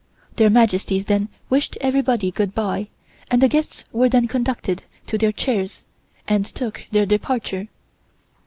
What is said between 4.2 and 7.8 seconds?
conducted to their chairs and took their departure.